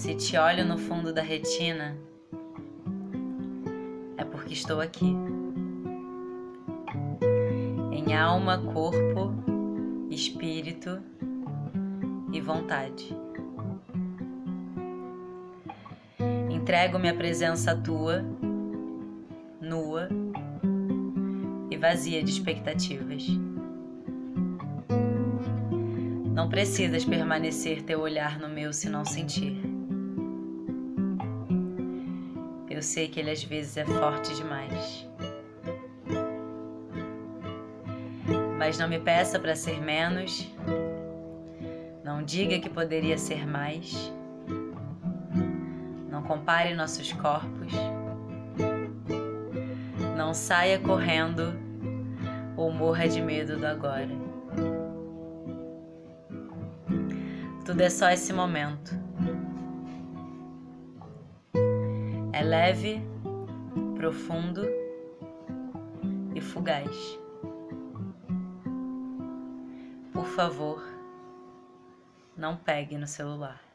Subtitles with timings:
[0.00, 1.94] Se te olho no fundo da retina,
[4.16, 5.14] é porque estou aqui.
[7.92, 9.30] Em alma, corpo,
[10.08, 11.02] espírito
[12.32, 13.14] e vontade.
[16.48, 18.24] Entrego minha presença tua,
[19.60, 20.08] nua
[21.70, 23.26] e vazia de expectativas.
[26.32, 29.79] Não precisas permanecer teu olhar no meu se não sentir.
[32.80, 35.06] Eu sei que ele às vezes é forte demais.
[38.56, 40.50] Mas não me peça para ser menos.
[42.02, 44.10] Não diga que poderia ser mais.
[46.10, 47.70] Não compare nossos corpos.
[50.16, 51.52] Não saia correndo
[52.56, 54.08] ou morra de medo do agora.
[57.62, 58.99] Tudo é só esse momento.
[62.40, 63.02] É leve,
[63.96, 64.62] profundo
[66.34, 67.20] e fugaz.
[70.10, 70.82] Por favor,
[72.34, 73.69] não pegue no celular.